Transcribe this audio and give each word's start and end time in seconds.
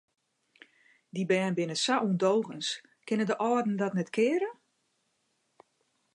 Dy 1.13 1.23
bern 1.29 1.53
binne 1.57 1.77
sa 1.83 1.95
ûndogens, 2.07 2.69
kinne 3.05 3.25
de 3.29 3.35
âlden 3.49 3.75
dat 3.79 3.95
net 3.95 4.13
keare? 4.15 4.49